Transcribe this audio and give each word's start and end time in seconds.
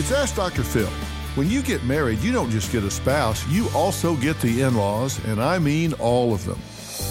It's 0.00 0.12
Ask 0.12 0.34
Dr. 0.34 0.62
Phil. 0.62 0.88
When 1.34 1.50
you 1.50 1.60
get 1.60 1.84
married, 1.84 2.20
you 2.20 2.32
don't 2.32 2.48
just 2.48 2.72
get 2.72 2.84
a 2.84 2.90
spouse, 2.90 3.46
you 3.48 3.68
also 3.74 4.16
get 4.16 4.40
the 4.40 4.62
in 4.62 4.74
laws, 4.74 5.22
and 5.26 5.42
I 5.42 5.58
mean 5.58 5.92
all 5.98 6.32
of 6.32 6.42
them. 6.46 6.58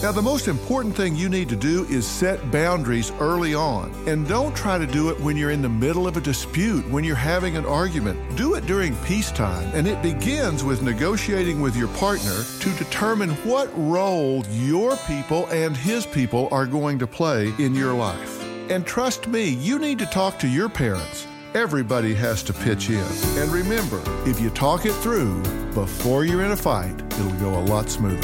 Now, 0.02 0.12
the 0.12 0.24
most 0.24 0.48
important 0.48 0.96
thing 0.96 1.16
you 1.16 1.30
need 1.30 1.50
to 1.50 1.56
do 1.56 1.86
is 1.86 2.08
set 2.08 2.52
boundaries 2.52 3.12
early 3.20 3.54
on. 3.54 3.94
And 4.08 4.28
don't 4.28 4.56
try 4.56 4.80
to 4.80 4.88
do 4.88 5.12
it 5.12 5.20
when 5.20 5.38
you're 5.38 5.52
in 5.52 5.62
the 5.62 5.70
middle 5.70 6.08
of 6.08 6.18
a 6.18 6.22
dispute, 6.22 6.84
when 6.90 7.04
you're 7.04 7.16
having 7.16 7.58
an 7.58 7.66
argument. 7.68 8.20
Do 8.36 8.56
it 8.56 8.66
during 8.66 8.96
peacetime. 9.04 9.70
And 9.76 9.88
it 9.88 10.02
begins 10.02 10.64
with 10.64 10.82
negotiating 10.82 11.62
with 11.62 11.76
your 11.76 11.90
partner 11.90 12.44
to 12.60 12.74
determine 12.84 13.30
what 13.46 13.70
role 13.76 14.44
your 14.50 14.98
people 15.06 15.46
and 15.52 15.78
his 15.78 16.08
people 16.08 16.50
are 16.52 16.66
going 16.66 16.98
to 16.98 17.06
play 17.06 17.54
in 17.60 17.76
your 17.76 17.94
life. 17.94 18.44
And 18.72 18.84
trust 18.84 19.28
me, 19.28 19.48
you 19.48 19.78
need 19.78 20.00
to 20.00 20.08
talk 20.08 20.40
to 20.40 20.48
your 20.48 20.70
parents. 20.70 21.28
Everybody 21.56 22.14
has 22.14 22.44
to 22.44 22.54
pitch 22.54 22.92
in. 22.92 23.04
And 23.42 23.52
remember, 23.52 24.04
if 24.30 24.40
you 24.40 24.52
talk 24.52 24.86
it 24.86 24.94
through 24.94 25.42
before 25.74 26.24
you're 26.24 26.44
in 26.44 26.52
a 26.52 26.56
fight, 26.56 26.94
it'll 27.14 27.34
go 27.34 27.58
a 27.58 27.66
lot 27.66 27.90
smoother. 27.90 28.22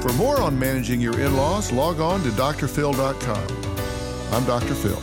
For 0.00 0.10
more 0.14 0.40
on 0.40 0.58
managing 0.58 1.02
your 1.02 1.20
in 1.20 1.36
laws, 1.36 1.70
log 1.70 2.00
on 2.00 2.22
to 2.22 2.30
drphil.com. 2.30 4.32
I'm 4.32 4.44
Dr. 4.46 4.74
Phil. 4.74 5.02